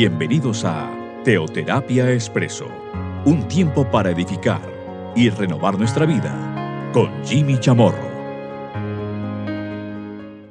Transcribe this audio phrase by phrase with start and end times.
[0.00, 0.88] Bienvenidos a
[1.24, 2.68] Teoterapia Expreso,
[3.24, 4.62] un tiempo para edificar
[5.16, 8.08] y renovar nuestra vida con Jimmy Chamorro.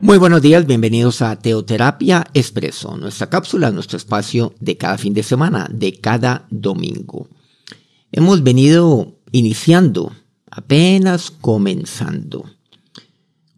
[0.01, 5.23] Muy buenos días, bienvenidos a Teoterapia Expreso, nuestra cápsula, nuestro espacio de cada fin de
[5.23, 7.29] semana, de cada domingo.
[8.11, 10.11] Hemos venido iniciando,
[10.51, 12.49] apenas comenzando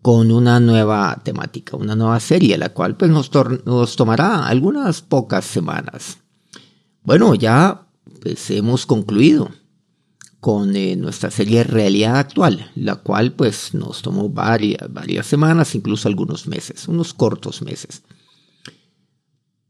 [0.01, 6.19] con una nueva temática, una nueva serie, la cual pues nos, tomará algunas pocas semanas.
[7.03, 7.87] Bueno, ya
[8.21, 9.49] pues hemos concluido
[10.39, 16.07] con eh, nuestra serie Realidad Actual, la cual pues nos tomó varias, varias semanas, incluso
[16.07, 18.03] algunos meses, unos cortos meses.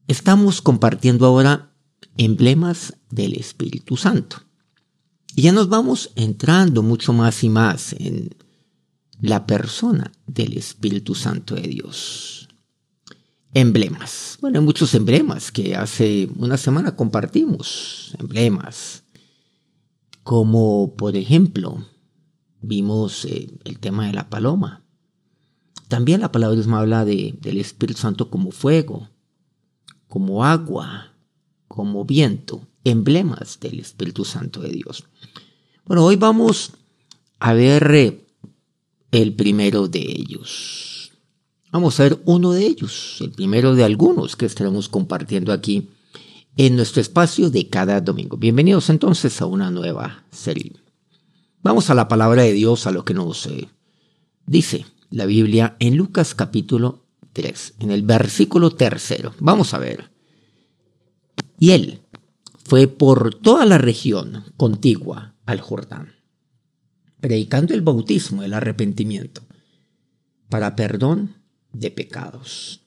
[0.08, 1.72] Estamos compartiendo ahora
[2.18, 4.38] emblemas del Espíritu Santo.
[5.36, 8.36] Y ya nos vamos entrando mucho más y más en
[9.21, 12.48] la persona del Espíritu Santo de Dios.
[13.53, 14.37] Emblemas.
[14.41, 18.15] Bueno, hay muchos emblemas que hace una semana compartimos.
[18.20, 19.03] Emblemas.
[20.23, 21.84] Como por ejemplo,
[22.62, 24.84] vimos eh, el tema de la paloma.
[25.87, 29.09] También la palabra de Dios me habla de, del Espíritu Santo como fuego,
[30.07, 31.13] como agua,
[31.67, 32.67] como viento.
[32.84, 35.03] Emblemas del Espíritu Santo de Dios.
[35.85, 36.73] Bueno, hoy vamos
[37.40, 38.29] a ver eh,
[39.12, 41.12] el primero de ellos.
[41.71, 45.90] Vamos a ver uno de ellos, el primero de algunos que estaremos compartiendo aquí
[46.57, 48.37] en nuestro espacio de cada domingo.
[48.37, 50.74] Bienvenidos entonces a una nueva serie.
[51.62, 53.70] Vamos a la palabra de Dios, a lo que nos eh,
[54.46, 59.34] dice la Biblia en Lucas capítulo 3, en el versículo tercero.
[59.40, 60.12] Vamos a ver.
[61.60, 62.02] Y él
[62.63, 66.19] fue por toda la región contigua al Jordán
[67.19, 69.41] predicando el bautismo, el arrepentimiento,
[70.50, 71.35] para perdón
[71.73, 72.81] de pecados.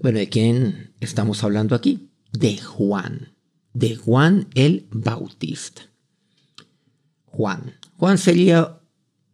[0.00, 2.10] Bueno, ¿de quién estamos hablando aquí?
[2.32, 3.34] De Juan,
[3.72, 5.82] de Juan el Bautista.
[7.26, 7.74] Juan.
[7.96, 8.80] Juan sería,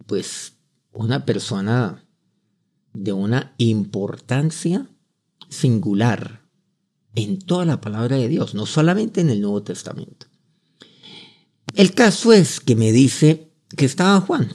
[0.06, 0.55] pues,
[0.93, 2.05] una persona
[2.93, 4.88] de una importancia
[5.49, 6.43] singular
[7.15, 10.26] en toda la palabra de Dios, no solamente en el Nuevo Testamento.
[11.75, 14.53] El caso es que me dice que estaba Juan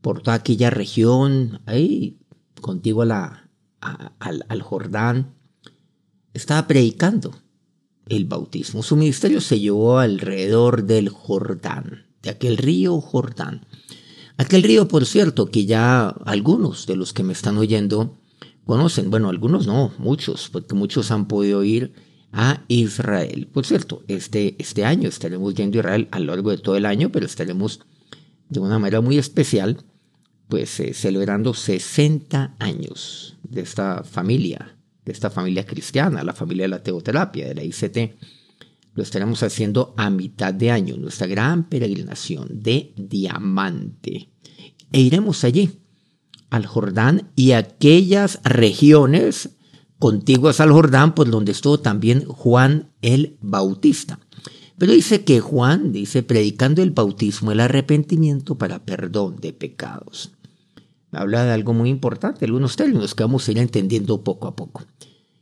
[0.00, 2.18] por toda aquella región, ahí
[2.60, 3.48] contigo al,
[3.80, 5.34] al Jordán,
[6.34, 7.34] estaba predicando
[8.08, 8.82] el bautismo.
[8.82, 13.66] Su ministerio se llevó alrededor del Jordán, de aquel río Jordán.
[14.36, 18.18] Aquel río, por cierto, que ya algunos de los que me están oyendo
[18.66, 21.92] conocen, bueno, algunos no, muchos, porque muchos han podido ir
[22.32, 23.48] a Israel.
[23.52, 26.84] Por cierto, este, este año estaremos yendo a Israel a lo largo de todo el
[26.84, 27.80] año, pero estaremos
[28.48, 29.84] de una manera muy especial,
[30.48, 36.68] pues eh, celebrando 60 años de esta familia, de esta familia cristiana, la familia de
[36.68, 38.16] la teoterapia, de la ICT.
[38.94, 44.28] Lo estaremos haciendo a mitad de año, nuestra gran peregrinación de diamante.
[44.92, 45.80] E iremos allí,
[46.50, 49.56] al Jordán y aquellas regiones
[49.98, 54.20] contiguas al Jordán, por donde estuvo también Juan el Bautista.
[54.78, 60.32] Pero dice que Juan, dice, predicando el bautismo, el arrepentimiento para perdón de pecados.
[61.12, 64.84] Habla de algo muy importante, algunos términos que vamos a ir entendiendo poco a poco.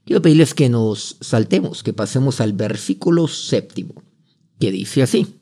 [0.05, 4.03] Quiero pedirles que nos saltemos, que pasemos al versículo séptimo,
[4.61, 5.41] que dice así.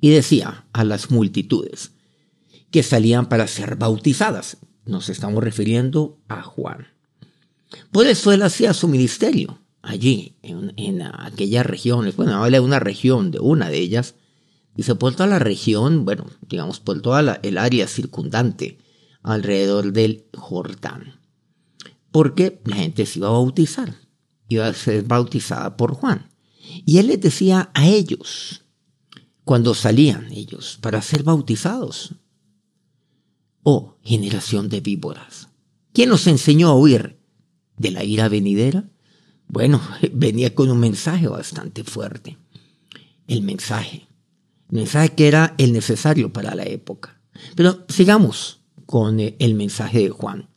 [0.00, 1.92] Y decía a las multitudes
[2.70, 4.58] que salían para ser bautizadas.
[4.84, 6.86] Nos estamos refiriendo a Juan.
[7.90, 13.30] Por eso él hacía su ministerio allí, en, aquellas regiones, bueno, habla de una región,
[13.30, 14.16] de una de ellas,
[14.74, 18.78] dice por toda la región, bueno, digamos por toda el área circundante
[19.22, 21.20] alrededor del Jordán.
[22.10, 23.94] Porque la gente se iba a bautizar,
[24.48, 26.30] iba a ser bautizada por Juan.
[26.84, 28.64] Y él les decía a ellos,
[29.44, 32.16] cuando salían ellos para ser bautizados,
[33.62, 35.48] oh generación de víboras,
[35.92, 37.20] ¿quién nos enseñó a huir
[37.76, 38.90] de la ira venidera?
[39.48, 39.80] Bueno,
[40.12, 42.38] venía con un mensaje bastante fuerte.
[43.26, 44.06] El mensaje.
[44.70, 47.20] El mensaje que era el necesario para la época.
[47.54, 50.48] Pero sigamos con eh, el mensaje de Juan.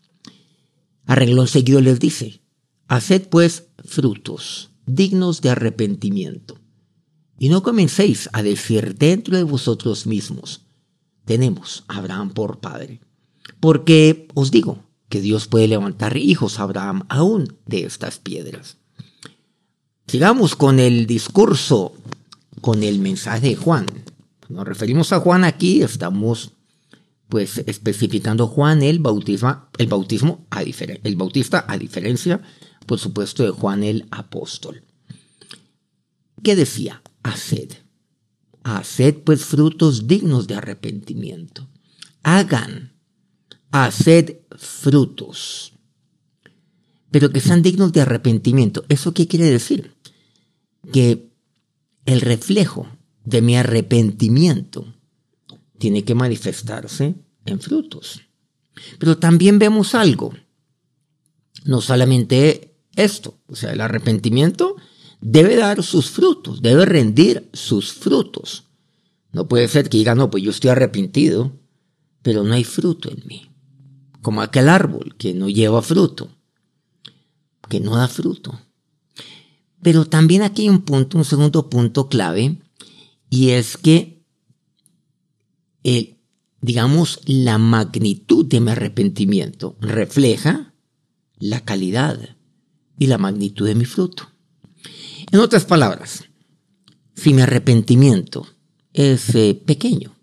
[1.05, 2.41] A renglón seguido les dice,
[2.87, 6.57] haced pues frutos dignos de arrepentimiento.
[7.37, 10.65] Y no comencéis a decir dentro de vosotros mismos,
[11.25, 13.01] tenemos a Abraham por padre.
[13.59, 18.77] Porque os digo que Dios puede levantar hijos a Abraham aún de estas piedras.
[20.07, 21.93] Sigamos con el discurso,
[22.61, 23.85] con el mensaje de Juan.
[24.47, 26.53] Nos referimos a Juan aquí, estamos
[27.27, 32.41] pues especificando Juan el bautismo, el bautismo a el bautista a diferencia
[32.89, 34.83] por supuesto, de Juan el Apóstol.
[36.43, 37.03] ¿Qué decía?
[37.21, 37.73] Haced.
[38.63, 41.69] Haced pues frutos dignos de arrepentimiento.
[42.23, 42.98] Hagan.
[43.71, 45.73] Haced frutos.
[47.11, 48.85] Pero que sean dignos de arrepentimiento.
[48.89, 49.95] ¿Eso qué quiere decir?
[50.91, 51.29] Que
[52.05, 52.87] el reflejo
[53.25, 54.93] de mi arrepentimiento
[55.77, 58.21] tiene que manifestarse en frutos.
[58.97, 60.33] Pero también vemos algo.
[61.65, 64.75] No solamente esto, o sea, el arrepentimiento
[65.21, 68.65] debe dar sus frutos, debe rendir sus frutos.
[69.31, 71.51] No puede ser que diga, no, pues yo estoy arrepentido,
[72.21, 73.48] pero no hay fruto en mí.
[74.21, 76.29] Como aquel árbol que no lleva fruto,
[77.69, 78.59] que no da fruto.
[79.81, 82.57] Pero también aquí hay un punto, un segundo punto clave,
[83.29, 84.25] y es que,
[85.83, 86.17] el,
[86.61, 90.73] digamos, la magnitud de mi arrepentimiento refleja
[91.37, 92.35] la calidad
[92.97, 94.29] y la magnitud de mi fruto.
[95.31, 96.25] En otras palabras,
[97.15, 98.47] si mi arrepentimiento
[98.93, 100.15] es eh, pequeño,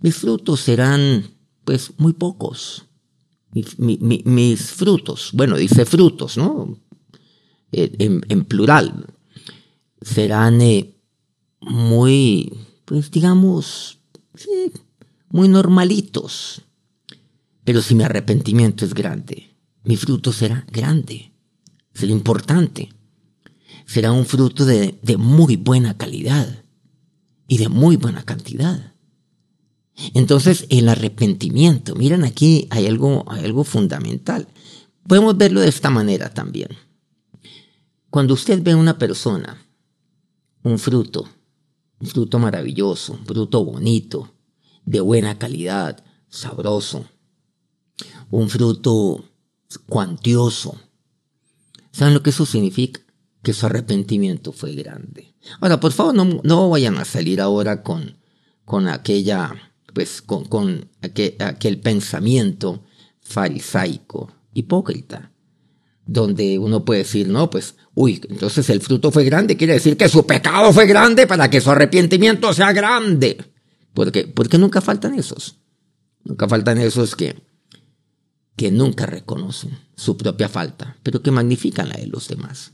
[0.00, 1.34] mis frutos serán
[1.64, 2.85] pues muy pocos.
[3.78, 6.78] Mis frutos, bueno, dice frutos, ¿no?
[7.72, 9.06] Eh, en, plural,
[10.00, 10.94] serán eh,
[11.60, 12.52] muy,
[12.84, 13.98] pues digamos,
[15.28, 16.62] muy normalitos.
[17.64, 19.50] Pero si mi arrepentimiento es grande,
[19.84, 21.32] mi fruto será grande,
[21.92, 22.90] será importante
[23.86, 26.64] será un fruto de, muy buena calidad
[27.48, 28.92] y de muy buena cantidad.
[30.14, 34.48] Entonces, el arrepentimiento, miren aquí hay algo, hay algo fundamental.
[35.06, 36.68] Podemos verlo de esta manera también.
[38.10, 39.62] Cuando usted ve a una persona,
[40.62, 41.28] un fruto,
[42.00, 44.34] un fruto maravilloso, un fruto bonito,
[44.84, 47.06] de buena calidad, sabroso,
[48.30, 49.24] un fruto
[49.88, 50.78] cuantioso,
[51.90, 53.00] ¿saben lo que eso significa?
[53.46, 55.36] que su arrepentimiento fue grande.
[55.60, 58.16] Ahora, por favor, no, no vayan a salir ahora con,
[58.64, 59.54] con aquella,
[59.96, 62.84] pues, con, con aquel, pensamiento
[63.22, 65.32] farisaico, hipócrita,
[66.04, 70.10] donde uno puede decir, no, pues, uy, entonces el fruto fue grande, quiere decir que
[70.10, 73.38] su pecado fue grande para que su arrepentimiento sea grande.
[73.94, 75.56] Porque, porque nunca faltan esos.
[76.24, 77.42] Nunca faltan esos que,
[78.54, 82.72] que nunca reconocen su propia falta, pero que magnifican la de los demás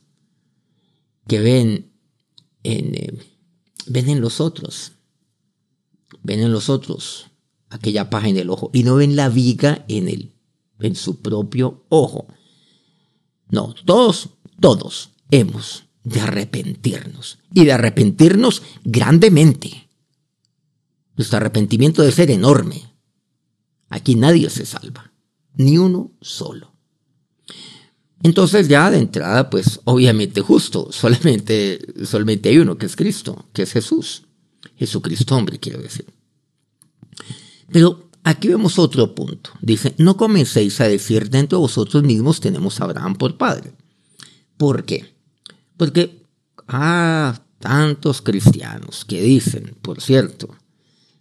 [1.29, 1.93] que ven
[2.65, 3.17] en, eh,
[3.87, 4.91] ven en los otros,
[6.23, 7.27] ven en los otros
[7.71, 10.35] aquella paja en el ojo y no ven la viga en el,
[10.81, 12.27] en su propio ojo.
[13.49, 14.31] No, todos,
[14.61, 19.89] todos hemos de arrepentirnos y de arrepentirnos grandemente.
[21.17, 22.83] Nuestro arrepentimiento debe ser enorme.
[23.89, 25.13] Aquí nadie se salva,
[25.55, 26.73] ni uno solo.
[28.23, 33.63] Entonces ya de entrada, pues obviamente justo, solamente, solamente hay uno que es Cristo, que
[33.63, 34.25] es Jesús.
[34.77, 36.07] Jesucristo hombre, quiero decir.
[37.71, 39.51] Pero aquí vemos otro punto.
[39.61, 43.73] Dice, no comencéis a decir dentro de vosotros mismos tenemos a Abraham por padre.
[44.57, 45.15] ¿Por qué?
[45.77, 46.25] Porque,
[46.69, 50.55] ah, tantos cristianos que dicen, por cierto,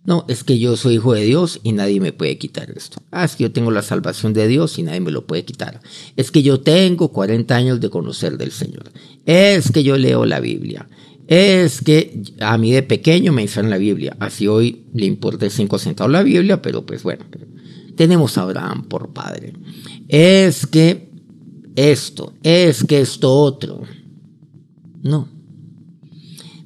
[0.03, 3.01] no, es que yo soy hijo de Dios y nadie me puede quitar esto.
[3.12, 5.79] Ah, es que yo tengo la salvación de Dios y nadie me lo puede quitar.
[6.15, 8.91] Es que yo tengo 40 años de conocer del Señor.
[9.25, 10.88] Es que yo leo la Biblia.
[11.31, 14.17] Es que a mí de pequeño me enseñan la Biblia.
[14.19, 17.25] Así hoy le importa 5 centavos la Biblia, pero pues bueno,
[17.95, 19.53] tenemos a Abraham por padre.
[20.09, 21.09] Es que
[21.75, 23.83] esto, es que esto otro.
[25.01, 25.29] No.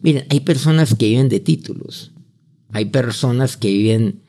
[0.02, 2.12] Miren, hay personas que viven de títulos
[2.76, 4.22] hay personas que viven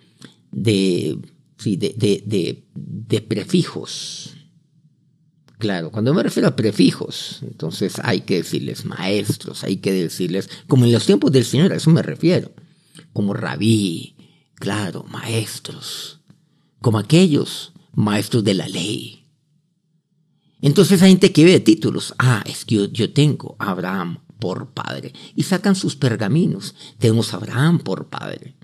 [0.52, 1.18] de,
[1.64, 4.35] de, de, prefijos.
[5.58, 10.84] Claro, cuando me refiero a prefijos, entonces hay que decirles maestros, hay que decirles, como
[10.84, 12.52] en los tiempos del Señor, a eso me refiero,
[13.14, 14.16] como rabí,
[14.54, 16.20] claro, maestros,
[16.80, 19.26] como aquellos maestros de la ley.
[20.60, 25.12] Entonces hay gente que ve títulos, ah, es que yo, tengo Abraham, por padre.
[25.34, 26.74] Y sacan sus pergaminos.
[26.98, 28.54] Tenemos a Abraham por padre.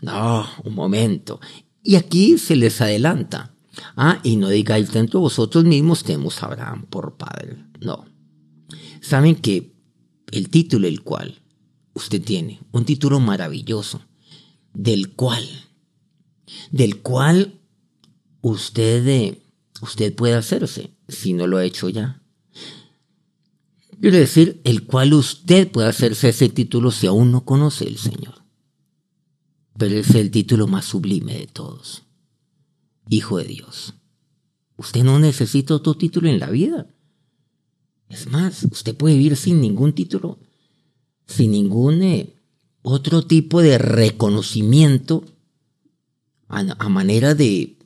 [0.00, 1.40] No, un momento.
[1.82, 3.51] Y aquí se les adelanta.
[3.96, 7.56] Ah, y no digáis de vosotros mismos tenemos a Abraham por padre.
[7.80, 8.04] No.
[9.00, 9.74] Saben que
[10.30, 11.42] el título el cual
[11.94, 14.02] usted tiene, un título maravilloso,
[14.72, 15.46] del cual,
[16.70, 17.60] del cual
[18.40, 19.42] usted, eh,
[19.80, 22.22] usted puede hacerse, si no lo ha hecho ya.
[24.00, 28.42] Quiere decir, el cual usted puede hacerse ese título si aún no conoce el Señor.
[29.78, 32.02] Pero es el título más sublime de todos.
[33.08, 33.94] Hijo de Dios.
[34.76, 36.86] Usted no necesita otro título en la vida.
[38.08, 40.38] Es más, usted puede vivir sin ningún título,
[41.26, 42.34] sin ningún eh,
[42.82, 45.24] otro tipo de reconocimiento
[46.48, 47.78] a, manera de,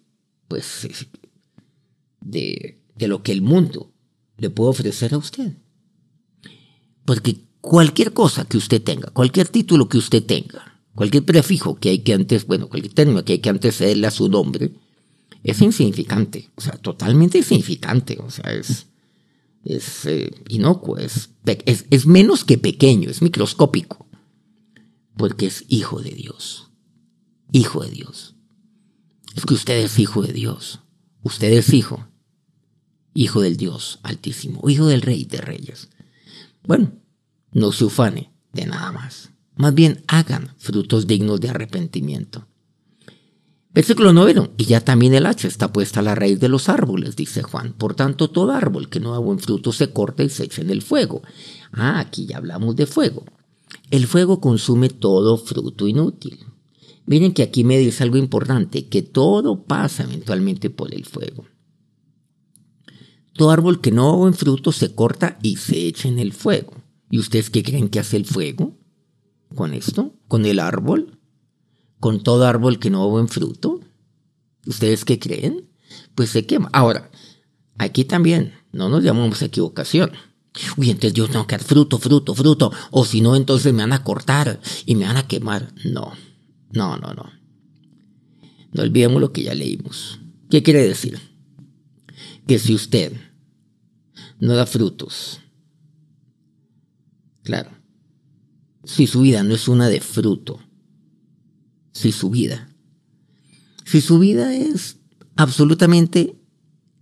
[0.49, 0.89] pues,
[2.21, 3.93] de, lo que el mundo
[4.39, 5.53] le puede ofrecer a usted.
[7.05, 11.99] Porque cualquier cosa que usted tenga, cualquier título que usted tenga, cualquier prefijo que hay
[12.01, 14.73] que antes, bueno, cualquier término que hay que antecederle a su nombre,
[15.43, 18.87] es insignificante, o sea, totalmente insignificante, o sea, es,
[19.65, 24.07] es eh, inocuo, es, es menos que pequeño, es microscópico,
[25.17, 26.71] porque es hijo de Dios,
[27.53, 28.35] hijo de Dios.
[29.35, 30.81] Es que usted es hijo de Dios,
[31.23, 32.09] usted es hijo,
[33.15, 35.89] hijo del Dios altísimo, hijo del rey de reyes.
[36.65, 36.93] Bueno,
[37.53, 39.31] no se ufane de nada más.
[39.57, 42.47] Más bien hagan frutos dignos de arrepentimiento.
[43.77, 44.49] Versículo noveno.
[44.57, 47.75] Y ya también el hacha está puesta a la raíz de los árboles, dice Juan.
[47.75, 50.71] Por tanto, todo árbol que no da buen fruto se corta y se echa en
[50.71, 51.21] el fuego.
[51.73, 53.27] Ah, aquí ya hablamos de fuego.
[53.91, 56.39] El fuego consume todo fruto inútil.
[57.05, 61.45] Miren que aquí me dice algo importante, que todo pasa eventualmente por el fuego.
[63.35, 66.73] Todo árbol que no da buen fruto se corta y se echa en el fuego.
[67.11, 68.79] ¿Y ustedes qué creen que hace el fuego?
[69.55, 70.15] ¿Con esto?
[70.29, 71.16] ¿Con el árbol?
[72.07, 73.81] ¿Con todo árbol que no da buen fruto?
[74.65, 75.69] ¿Ustedes qué creen?
[76.15, 76.71] Pues se quema.
[76.73, 77.11] Ahora,
[77.79, 80.13] aquí también, no nos llamamos equivocación.
[80.77, 82.71] Uy, entonces yo tengo que dar fruto, fruto, fruto.
[82.93, 85.75] O si no, entonces me van a cortar y me van a quemar.
[85.85, 86.13] No,
[86.71, 87.29] no, no, no.
[88.71, 90.21] No olvidemos lo que ya leímos.
[90.49, 91.19] ¿Qué quiere decir?
[92.47, 93.15] Que si usted
[94.39, 95.41] no da frutos,
[97.43, 97.73] Claro.
[98.85, 100.61] Si su vida no es una de fruto.
[101.97, 102.69] Si su vida.
[103.85, 104.99] Si su vida es
[105.37, 106.37] absolutamente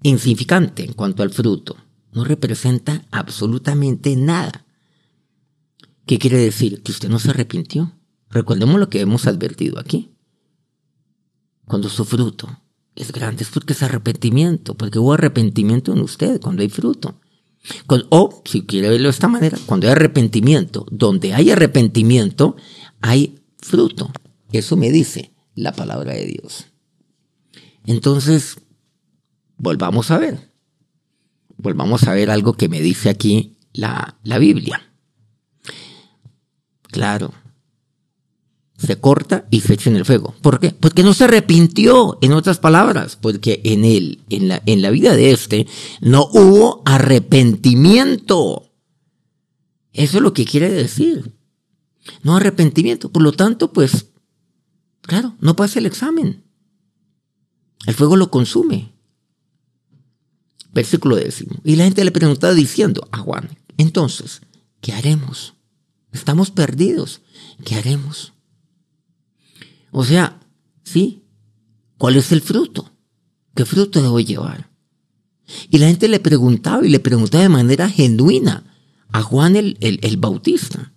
[0.02, 1.76] insignificante en cuanto al fruto.
[2.12, 4.64] No representa absolutamente nada.
[6.06, 6.82] ¿Qué quiere decir?
[6.82, 7.98] Que usted no se arrepintió.
[8.30, 10.10] Recordemos lo que hemos advertido aquí.
[11.64, 12.60] Cuando su fruto
[12.94, 17.18] es grande es porque es arrepentimiento, porque hubo arrepentimiento en usted cuando hay fruto
[18.10, 22.56] o, si quiere verlo de esta manera, cuando hay arrepentimiento, donde hay arrepentimiento,
[23.00, 24.10] hay fruto.
[24.58, 26.66] Eso me dice la palabra de Dios.
[27.86, 28.56] Entonces,
[29.56, 30.52] volvamos a ver.
[31.56, 34.92] Volvamos a ver algo que me dice aquí la, la Biblia.
[36.82, 37.32] Claro,
[38.78, 40.34] se corta y se echa en el fuego.
[40.40, 40.70] ¿Por qué?
[40.70, 45.16] Porque no se arrepintió, en otras palabras, porque en él, en la, en la vida
[45.16, 45.66] de este,
[46.00, 48.70] no hubo arrepentimiento.
[49.92, 51.32] Eso es lo que quiere decir.
[52.22, 53.10] No arrepentimiento.
[53.10, 54.13] Por lo tanto, pues,
[55.06, 56.44] claro, no pasa el examen.
[57.86, 58.92] El fuego lo consume.
[60.72, 61.60] Versículo décimo.
[61.64, 64.40] Y la gente le preguntaba diciendo a Juan, entonces,
[64.80, 65.54] ¿qué haremos?
[66.12, 67.20] Estamos perdidos.
[67.64, 68.32] ¿Qué haremos?
[69.90, 70.40] O sea,
[70.82, 71.24] ¿sí?
[71.98, 72.92] ¿Cuál es el fruto?
[73.54, 74.70] ¿Qué fruto debo llevar?
[75.70, 78.64] Y la gente le preguntaba y le preguntaba de manera genuina
[79.10, 80.92] a Juan el, el, Bautista.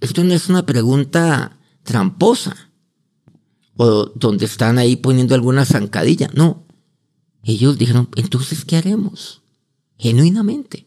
[0.00, 2.72] Esto no es una pregunta tramposa
[3.76, 6.30] o donde están ahí poniendo alguna zancadilla.
[6.34, 6.66] No.
[7.42, 9.42] Ellos dijeron, entonces, ¿qué haremos?
[9.98, 10.86] Genuinamente.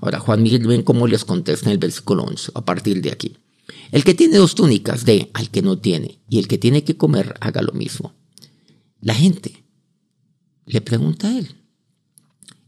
[0.00, 3.36] Ahora, Juan Miguel, ven cómo les contesta en el versículo 11, a partir de aquí.
[3.92, 6.96] El que tiene dos túnicas, dé al que no tiene, y el que tiene que
[6.96, 8.14] comer, haga lo mismo.
[9.00, 9.64] La gente
[10.66, 11.56] le pregunta a él.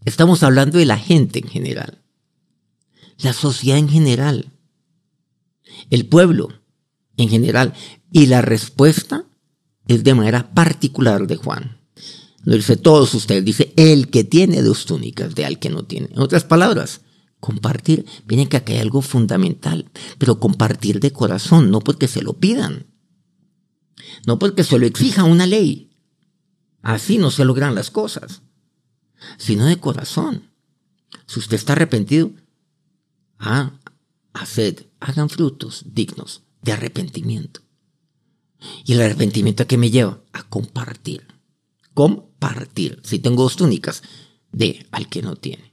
[0.05, 2.03] Estamos hablando de la gente en general,
[3.19, 4.53] la sociedad en general,
[5.91, 6.49] el pueblo
[7.17, 7.75] en general,
[8.11, 9.27] y la respuesta
[9.87, 11.79] es de manera particular de Juan.
[12.45, 16.09] No dice todos ustedes, dice el que tiene dos túnicas, de al que no tiene.
[16.13, 17.03] En otras palabras,
[17.43, 22.35] Compartir, viene que acá hay algo fundamental, pero compartir de corazón, no porque se lo
[22.35, 22.87] pidan,
[24.29, 25.91] no porque se lo exija una ley.
[26.83, 28.43] Así no se logran las cosas,
[29.39, 30.53] sino de corazón.
[31.27, 32.31] Si usted está arrepentido,
[33.41, 33.73] ah,
[34.35, 37.63] haced, hagan frutos dignos de arrepentimiento.
[38.85, 40.21] ¿Y el arrepentimiento a qué me lleva?
[40.33, 41.27] A compartir.
[41.95, 43.01] Compartir.
[43.05, 44.03] Si tengo dos túnicas,
[44.53, 45.73] de al que no tiene.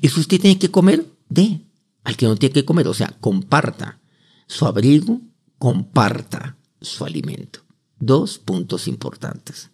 [0.00, 1.60] Y si usted tiene que comer, dé
[2.04, 2.86] al que no tiene que comer.
[2.88, 4.00] O sea, comparta
[4.46, 5.20] su abrigo,
[5.58, 7.60] comparta su alimento.
[7.98, 9.70] Dos puntos importantes.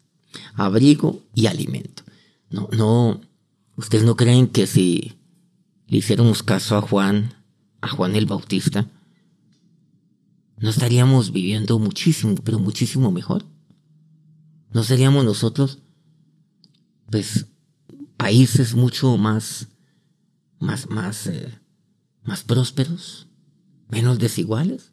[0.55, 2.03] Abrigo y alimento.
[2.51, 3.21] No, no,
[3.77, 5.19] ustedes no creen que si
[5.89, 7.35] le hiciéramos caso a Juan,
[7.81, 8.89] a Juan el Bautista,
[10.59, 13.45] no estaríamos viviendo muchísimo, pero muchísimo mejor.
[14.73, 15.79] No seríamos nosotros,
[17.11, 17.47] pues,
[18.17, 19.69] países mucho más
[20.59, 21.59] más, más, eh,
[22.25, 23.29] más prósperos,
[23.89, 24.93] menos desiguales.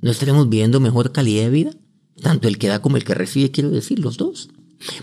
[0.00, 1.70] ¿No estaremos viviendo mejor calidad de vida?
[2.20, 4.50] Tanto el que da como el que recibe, quiero decir, los dos.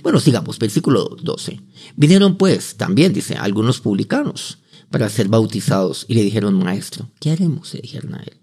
[0.04, 1.62] Bueno, sigamos, versículo 12.
[1.96, 4.60] Vinieron pues, también dice, algunos publicanos
[4.90, 7.70] para ser bautizados y le dijeron, maestro, ¿qué haremos?
[7.70, 8.38] Se dijeron a él.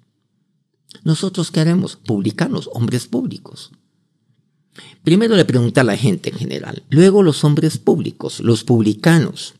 [1.04, 1.96] ¿Nosotros qué haremos?
[1.96, 3.72] Publicanos, hombres públicos.
[5.02, 9.54] Primero le pregunta a la gente en general, luego los hombres públicos, los publicanos,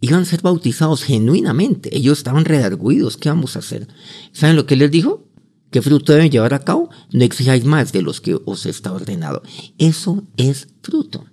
[0.00, 1.96] iban a ser bautizados genuinamente.
[1.96, 3.16] Ellos estaban redarguidos.
[3.16, 3.88] ¿Qué vamos a hacer?
[4.32, 5.24] ¿Saben lo que les dijo?
[5.70, 6.90] ¿Qué fruto deben llevar a cabo?
[7.12, 9.42] No exijáis más de los que os está ordenado.
[9.78, 11.24] Eso es fruto.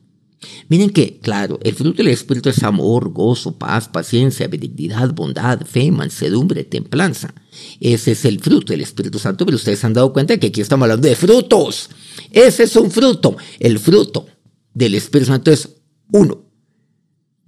[0.69, 5.91] Miren que, claro, el fruto del Espíritu es amor, gozo, paz, paciencia, benignidad, bondad, fe,
[5.91, 7.33] mansedumbre, templanza.
[7.79, 10.85] Ese es el fruto del Espíritu Santo, pero ustedes han dado cuenta que aquí estamos
[10.85, 11.89] hablando de frutos.
[12.31, 13.35] Ese es un fruto.
[13.59, 14.27] El fruto
[14.73, 15.69] del Espíritu Santo es
[16.11, 16.45] uno.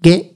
[0.01, 0.35] ¿Qué?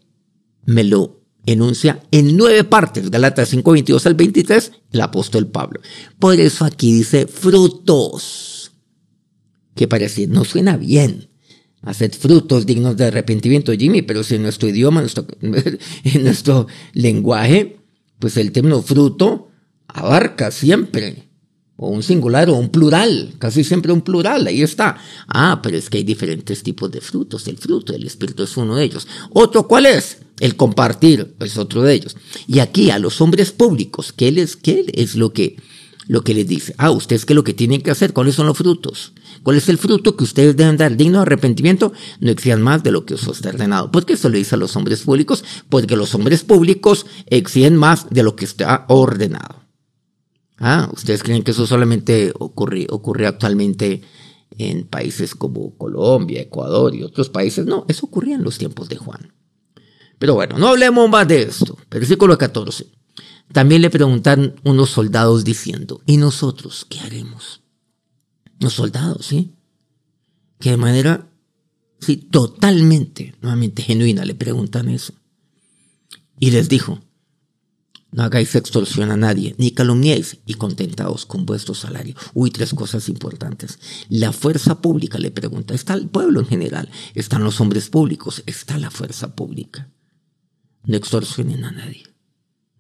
[0.65, 5.81] Me lo enuncia en nueve partes, Galatas 5, 22 al 23, el apóstol Pablo.
[6.19, 8.71] Por eso aquí dice frutos,
[9.75, 11.29] que parece, no suena bien.
[11.85, 15.03] Hacer frutos dignos de arrepentimiento, Jimmy, pero si en nuestro idioma,
[16.03, 17.77] en nuestro lenguaje,
[18.19, 19.49] pues el término fruto
[19.87, 21.25] abarca siempre
[21.77, 24.97] o un singular o un plural, casi siempre un plural, ahí está.
[25.27, 28.77] Ah, pero es que hay diferentes tipos de frutos, el fruto del Espíritu es uno
[28.77, 29.07] de ellos.
[29.31, 30.19] ¿Otro cuál es?
[30.39, 32.15] El compartir es otro de ellos.
[32.47, 35.57] Y aquí a los hombres públicos, ¿qué, les, qué es lo que,
[36.07, 36.75] lo que les dice?
[36.77, 39.13] Ah, ustedes qué es lo que tienen que hacer, ¿cuáles son los frutos?
[39.43, 41.93] ¿Cuál es el fruto que ustedes deben dar digno de arrepentimiento?
[42.19, 43.91] No exijan más de lo que os está ordenado.
[43.91, 45.43] ¿Por qué eso le dice a los hombres públicos?
[45.69, 49.63] Porque los hombres públicos exigen más de lo que está ordenado.
[50.57, 54.01] Ah, ¿ustedes creen que eso solamente ocurre, ocurre actualmente
[54.57, 57.65] en países como Colombia, Ecuador y otros países?
[57.65, 59.33] No, eso ocurría en los tiempos de Juan.
[60.17, 61.77] Pero bueno, no hablemos más de esto.
[61.89, 62.85] Versículo 14.
[63.51, 67.61] También le preguntan unos soldados diciendo, ¿y nosotros qué haremos?
[68.59, 69.53] Los soldados, ¿sí?
[70.59, 71.29] Que de manera,
[71.99, 75.13] sí, totalmente, nuevamente genuina, le preguntan eso.
[76.39, 77.01] Y les dijo,
[78.15, 82.15] no hagáis extorsión a nadie, ni calumniéis y contentaos con vuestro salario.
[82.33, 83.77] Uy, tres cosas importantes.
[84.07, 88.77] La fuerza pública, le pregunta, está el pueblo en general, están los hombres públicos, está
[88.77, 89.91] la fuerza pública.
[90.85, 92.03] No extorsionen a nadie,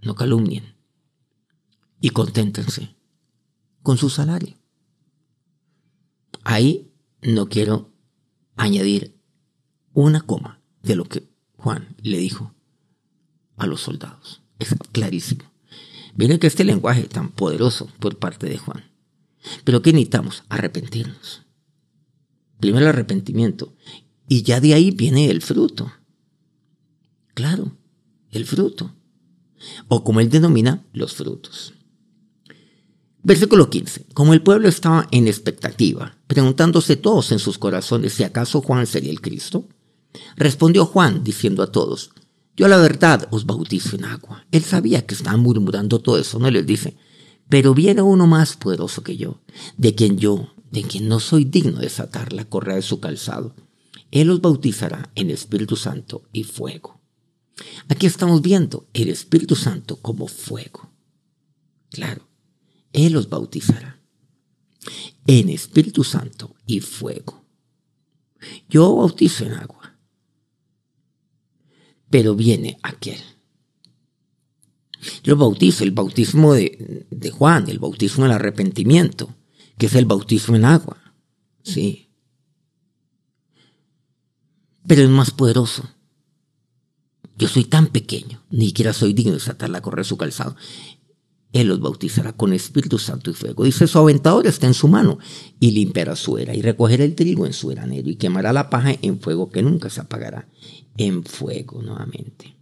[0.05, 0.75] no calumnien
[1.99, 2.95] y conténtense
[3.81, 4.55] con su salario.
[6.43, 7.91] Ahí no quiero
[8.55, 9.19] añadir
[9.93, 12.53] una coma de lo que Juan le dijo
[13.57, 14.43] a los soldados.
[14.59, 15.43] Es clarísimo.
[16.15, 18.83] Miren que este lenguaje tan poderoso por parte de Juan.
[19.63, 20.43] Pero ¿qué necesitamos?
[20.49, 21.43] Arrepentirnos.
[22.59, 23.75] Primero el arrepentimiento.
[24.27, 25.91] Y ya de ahí viene el fruto.
[27.33, 27.75] Claro,
[28.31, 28.95] el fruto.
[29.87, 31.73] O como él denomina, los frutos.
[33.23, 34.05] Versículo 15.
[34.13, 39.09] Como el pueblo estaba en expectativa, preguntándose todos en sus corazones si acaso Juan sería
[39.11, 39.67] el Cristo,
[40.35, 42.11] respondió Juan diciendo a todos,
[42.55, 44.45] yo la verdad os bautizo en agua.
[44.51, 46.97] Él sabía que estaban murmurando todo eso, no les dice,
[47.49, 49.41] pero viene uno más poderoso que yo,
[49.77, 53.55] de quien yo, de quien no soy digno de desatar la correa de su calzado.
[54.11, 57.01] Él os bautizará en Espíritu Santo y fuego.
[57.87, 60.91] Aquí estamos viendo el Espíritu Santo como fuego.
[61.89, 62.27] Claro,
[62.93, 64.01] Él os bautizará
[65.27, 67.45] en Espíritu Santo y fuego.
[68.69, 69.85] Yo bautizo en agua
[72.09, 73.19] pero viene aquel.
[75.23, 79.35] Yo bautizo, el bautismo de, de Juan, el bautismo del arrepentimiento,
[79.77, 81.13] que es el bautismo en agua.
[81.63, 82.09] Sí.
[84.87, 85.89] Pero es más poderoso.
[87.37, 90.55] Yo soy tan pequeño, ni siquiera soy digno de desatar a correr su calzado.
[91.51, 93.63] Él los bautizará con Espíritu Santo y fuego.
[93.63, 95.19] Dice, su aventador está en su mano
[95.59, 98.93] y limpiará su era y recogerá el trigo en su granero y quemará la paja
[99.01, 100.49] en fuego que nunca se apagará
[100.97, 102.57] en fuego nuevamente.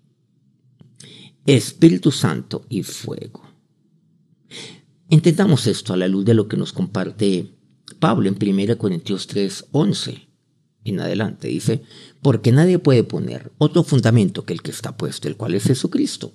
[1.46, 3.44] Espíritu Santo y fuego.
[5.10, 7.52] Intentamos esto a la luz de lo que nos comparte
[8.00, 10.28] Pablo en 1 Corintios 3, 11
[10.86, 11.48] en adelante.
[11.48, 11.84] Dice,
[12.24, 16.34] porque nadie puede poner otro fundamento que el que está puesto, el cual es Jesucristo.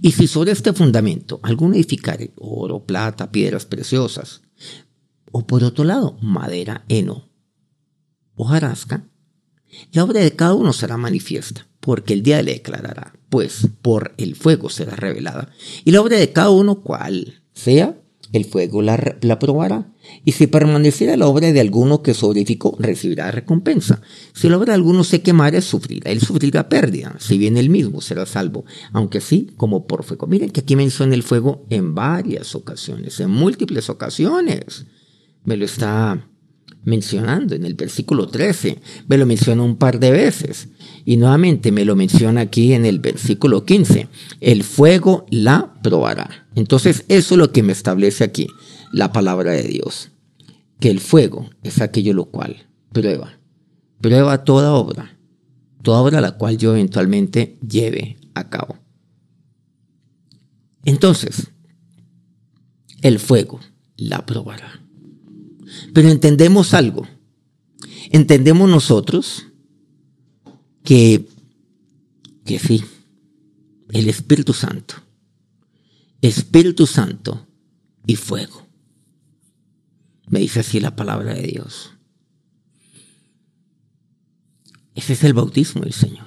[0.00, 4.40] Y si sobre este fundamento alguno edificare oro, plata, piedras preciosas,
[5.32, 7.28] o por otro lado, madera, heno,
[8.36, 9.04] hojarasca,
[9.92, 14.36] la obra de cada uno será manifiesta, porque el día le declarará, pues por el
[14.36, 15.50] fuego será revelada.
[15.84, 17.98] Y la obra de cada uno, cual sea,
[18.32, 19.92] el fuego la, la, probará.
[20.24, 24.02] Y si permaneciera la obra de alguno que sobreedificó, recibirá recompensa.
[24.32, 26.10] Si la obra de alguno se quemara, sufrirá.
[26.10, 27.14] Él sufrirá pérdida.
[27.20, 30.26] Si bien él mismo será salvo, aunque sí como por fuego.
[30.26, 34.86] Miren que aquí menciona el fuego en varias ocasiones, en múltiples ocasiones.
[35.44, 36.28] Me lo está
[36.82, 38.80] mencionando en el versículo 13.
[39.06, 40.70] Me lo menciona un par de veces.
[41.04, 44.08] Y nuevamente me lo menciona aquí en el versículo 15.
[44.40, 46.48] El fuego la probará.
[46.56, 48.48] Entonces eso es lo que me establece aquí
[48.92, 50.10] la palabra de Dios.
[50.80, 53.38] Que el fuego es aquello lo cual prueba.
[54.00, 55.16] Prueba toda obra.
[55.82, 58.76] Toda obra la cual yo eventualmente lleve a cabo.
[60.84, 61.48] Entonces,
[63.02, 63.60] el fuego
[63.96, 64.82] la probará.
[65.92, 67.06] Pero entendemos algo.
[68.10, 69.46] Entendemos nosotros
[70.84, 71.28] que,
[72.44, 72.84] que sí,
[73.90, 74.94] el Espíritu Santo,
[76.22, 77.46] Espíritu Santo
[78.06, 78.65] y fuego.
[80.28, 81.92] Me dice así la palabra de Dios.
[84.94, 86.26] Ese es el bautismo del Señor.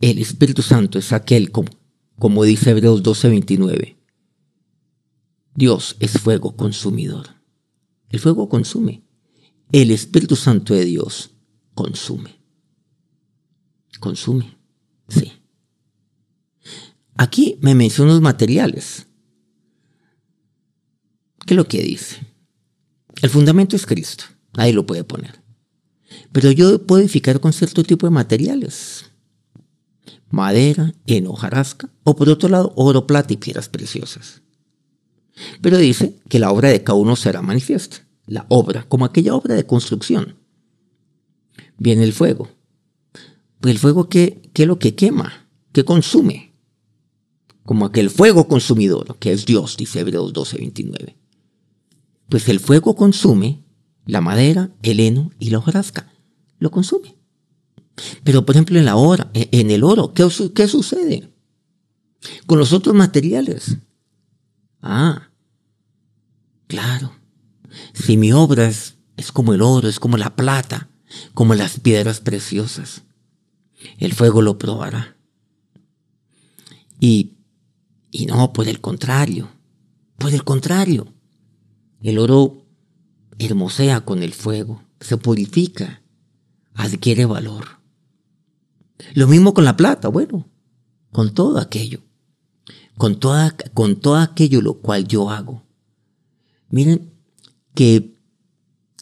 [0.00, 1.70] El Espíritu Santo es aquel, como,
[2.18, 3.96] como dice Hebreos 12:29.
[5.54, 7.28] Dios es fuego consumidor.
[8.10, 9.02] El fuego consume.
[9.72, 11.30] El Espíritu Santo de Dios
[11.74, 12.36] consume.
[13.98, 14.58] Consume,
[15.08, 15.32] sí.
[17.16, 19.05] Aquí me menciona los materiales.
[21.46, 22.26] ¿Qué es lo que dice?
[23.22, 24.24] El fundamento es Cristo.
[24.54, 25.40] Ahí lo puede poner.
[26.32, 29.06] Pero yo puedo edificar con cierto tipo de materiales.
[30.28, 34.42] Madera, heno, hojarasca, o por otro lado, oro, plata y piedras preciosas.
[35.60, 37.98] Pero dice que la obra de cada uno será manifiesta.
[38.26, 40.34] La obra, como aquella obra de construcción
[41.78, 42.48] viene el fuego.
[43.60, 45.46] Pues el fuego, ¿qué, qué es lo que quema?
[45.72, 46.54] ¿Qué consume?
[47.62, 51.14] Como aquel fuego consumidor, que es Dios, dice Hebreos 12:29.
[52.28, 53.64] Pues el fuego consume
[54.04, 56.12] la madera, el heno y la hojarasca.
[56.58, 57.16] Lo consume.
[58.24, 61.32] Pero por ejemplo en la hora, e, en el oro, ¿qué, ¿qué sucede?
[62.46, 63.78] Con los otros materiales.
[64.82, 65.30] Ah,
[66.66, 67.12] claro.
[67.92, 70.90] Si mi obra es, es como el oro, es como la plata,
[71.34, 73.02] como las piedras preciosas.
[73.98, 75.16] El fuego lo probará.
[76.98, 77.36] Y,
[78.10, 79.50] y no, por el contrario,
[80.18, 81.12] por el contrario,
[82.02, 82.64] el oro
[83.38, 86.02] hermosea con el fuego, se purifica,
[86.74, 87.80] adquiere valor.
[89.14, 90.48] Lo mismo con la plata, bueno,
[91.12, 92.00] con todo aquello,
[92.96, 95.64] con, toda, con todo aquello lo cual yo hago.
[96.68, 97.12] Miren
[97.74, 98.16] que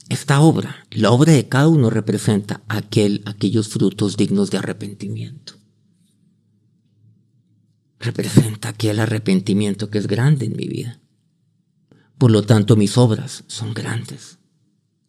[0.08, 5.54] esta obra, la obra de cada uno representa aquel, aquellos frutos dignos de arrepentimiento.
[7.98, 11.00] Representa aquel arrepentimiento que es grande en mi vida.
[12.24, 14.38] Por lo tanto, mis obras son grandes,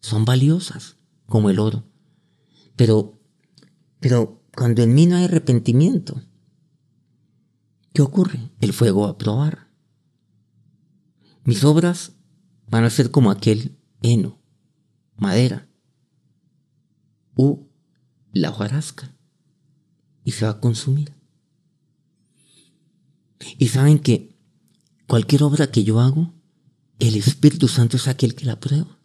[0.00, 1.82] son valiosas, como el oro.
[2.76, 3.18] Pero,
[4.00, 6.20] pero cuando en mí no hay arrepentimiento,
[7.94, 8.50] ¿qué ocurre?
[8.60, 9.70] El fuego va a probar.
[11.44, 12.12] Mis obras
[12.66, 14.38] van a ser como aquel heno
[15.16, 15.70] madera
[17.34, 17.66] o
[18.30, 19.16] la hojarasca
[20.22, 21.14] y se va a consumir.
[23.56, 24.36] Y saben que
[25.06, 26.35] cualquier obra que yo hago,
[26.98, 28.98] el Espíritu Santo es aquel que la prueba.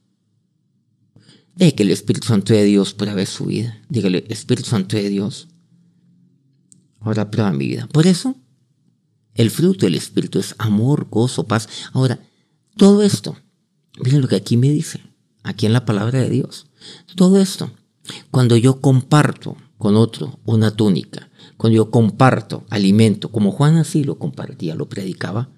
[1.55, 3.81] De que el Espíritu Santo de Dios pruebe su vida.
[3.89, 5.49] Dígale, Espíritu Santo de Dios,
[6.99, 7.87] ahora prueba mi vida.
[7.87, 8.35] Por eso,
[9.35, 11.67] el fruto del Espíritu es amor, gozo, paz.
[11.93, 12.19] Ahora,
[12.77, 13.37] todo esto,
[14.03, 15.01] miren lo que aquí me dice
[15.43, 16.67] aquí en la palabra de Dios.
[17.15, 17.71] Todo esto,
[18.29, 24.17] cuando yo comparto con otro una túnica, cuando yo comparto alimento, como Juan así lo
[24.17, 25.49] compartía, lo predicaba,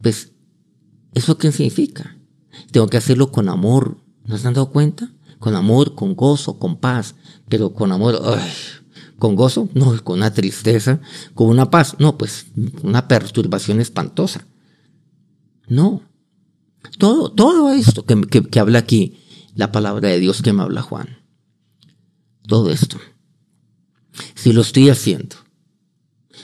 [0.00, 0.32] pues,
[1.14, 2.16] ¿eso qué significa?
[2.70, 5.12] Tengo que hacerlo con amor, ¿no se han dado cuenta?
[5.38, 7.14] Con amor, con gozo, con paz,
[7.48, 8.20] pero con amor,
[9.18, 11.00] con gozo, no, con una tristeza,
[11.34, 12.46] con una paz, no, pues
[12.82, 14.46] una perturbación espantosa.
[15.68, 16.02] No,
[16.98, 19.18] todo, todo esto que, habla aquí,
[19.54, 21.18] la palabra de Dios que me habla Juan.
[22.46, 22.98] Todo esto.
[24.34, 25.36] Si lo estoy haciendo,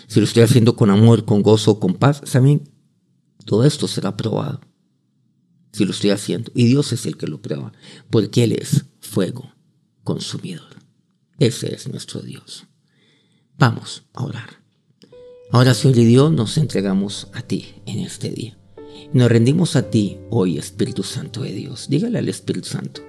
[0.06, 2.70] si lo estoy haciendo con amor, con gozo, con paz, ¿saben?
[3.46, 4.60] Todo esto será probado.
[5.72, 6.52] Si lo estoy haciendo.
[6.54, 7.72] Y Dios es el que lo prueba.
[8.10, 9.50] Porque Él es fuego
[10.04, 10.68] consumidor.
[11.38, 12.66] Ese es nuestro Dios.
[13.56, 14.62] Vamos a orar.
[15.50, 18.58] Ahora, Señor y Dios, nos entregamos a ti en este día.
[19.12, 21.86] Nos rendimos a ti hoy, Espíritu Santo de Dios.
[21.88, 23.02] Dígale al Espíritu Santo,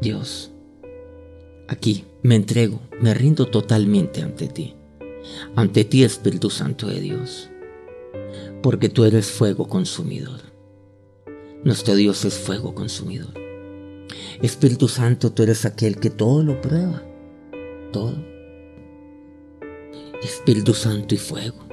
[0.00, 0.50] Dios,
[1.68, 4.74] aquí me entrego, me rindo totalmente ante ti.
[5.56, 7.50] Ante ti, Espíritu Santo de Dios.
[8.62, 10.40] Porque tú eres fuego consumidor.
[11.64, 13.34] Nuestro Dios es fuego consumidor.
[14.40, 17.02] Espíritu Santo, tú eres aquel que todo lo prueba,
[17.92, 18.14] todo.
[20.22, 21.66] Espíritu Santo y fuego.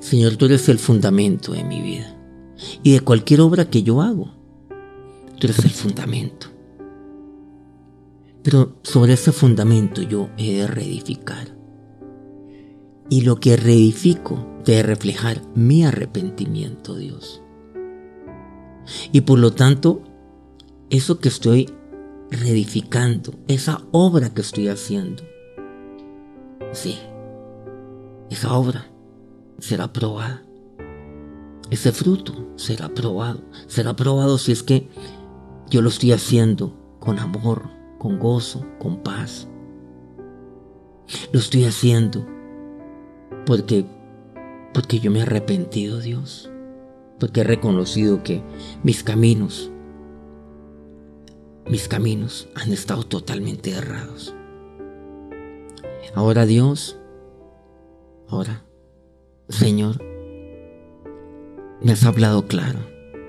[0.00, 2.16] Señor, tú eres el fundamento de mi vida
[2.82, 4.32] y de cualquier obra que yo hago.
[5.38, 6.48] Tú eres el fundamento.
[8.42, 11.56] Pero sobre ese fundamento yo he de reedificar.
[13.08, 17.42] Y lo que reedifico debe reflejar mi arrepentimiento, Dios.
[19.10, 20.02] Y por lo tanto,
[20.90, 21.68] eso que estoy
[22.30, 25.24] reedificando, esa obra que estoy haciendo,
[26.72, 26.98] sí,
[28.30, 28.86] esa obra
[29.58, 30.44] será probada.
[31.70, 33.40] Ese fruto será probado.
[33.66, 34.88] Será probado si es que
[35.68, 39.48] yo lo estoy haciendo con amor, con gozo, con paz.
[41.32, 42.24] Lo estoy haciendo
[43.46, 43.84] porque
[44.72, 46.50] porque yo me he arrepentido, Dios,
[47.18, 48.42] porque he reconocido que
[48.82, 49.70] mis caminos
[51.70, 54.34] mis caminos han estado totalmente errados.
[56.14, 56.98] Ahora Dios,
[58.28, 58.64] ahora
[59.48, 60.02] Señor,
[61.80, 62.80] me has hablado claro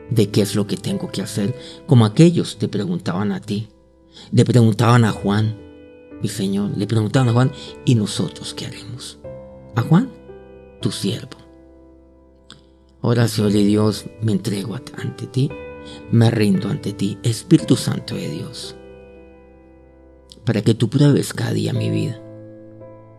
[0.09, 3.69] de qué es lo que tengo que hacer, como aquellos te preguntaban a ti,
[4.31, 5.57] le preguntaban a Juan,
[6.21, 7.51] mi Señor, le preguntaban a Juan,
[7.85, 9.19] ¿y nosotros qué haremos?
[9.75, 10.09] A Juan,
[10.81, 11.37] tu siervo.
[13.01, 15.49] Ahora, Señor de Dios, me entrego ante ti,
[16.11, 18.75] me rindo ante ti, Espíritu Santo de Dios,
[20.45, 22.21] para que tú pruebes cada día mi vida,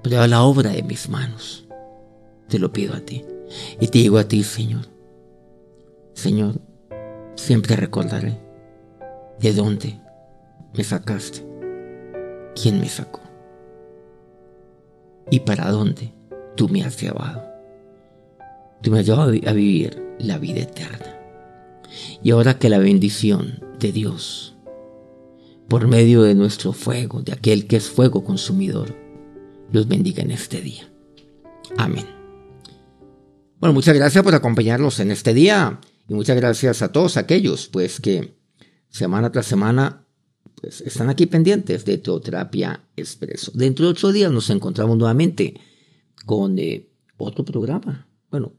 [0.02, 1.66] prueba la obra de mis manos.
[2.48, 3.24] Te lo pido a ti.
[3.80, 4.86] Y te digo a ti, Señor,
[6.14, 6.60] Señor,
[7.34, 8.38] siempre recordaré
[9.40, 10.00] de dónde
[10.74, 11.44] me sacaste,
[12.54, 13.20] quién me sacó
[15.30, 16.12] y para dónde
[16.56, 17.51] tú me has llevado.
[18.82, 21.16] Tú me has llevado a vivir la vida eterna.
[22.22, 24.54] Y ahora que la bendición de Dios,
[25.68, 28.94] por medio de nuestro fuego, de aquel que es fuego consumidor,
[29.70, 30.90] los bendiga en este día.
[31.78, 32.06] Amén.
[33.60, 35.80] Bueno, muchas gracias por acompañarnos en este día.
[36.08, 38.34] Y muchas gracias a todos aquellos pues que
[38.88, 40.04] semana tras semana
[40.60, 43.52] pues, están aquí pendientes de Teoterapia Expreso.
[43.54, 45.54] Dentro de ocho días nos encontramos nuevamente
[46.26, 48.52] con eh, otro programa, bueno,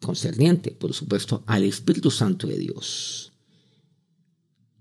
[0.00, 3.32] concerniente, por supuesto, al Espíritu Santo de Dios.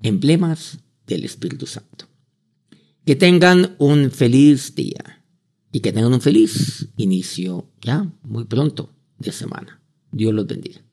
[0.02, 2.06] Emblemas del Espíritu Santo.
[3.06, 5.24] Que tengan un feliz día
[5.72, 9.82] y que tengan un feliz inicio ya muy pronto de semana.
[10.12, 10.85] Dios los bendiga.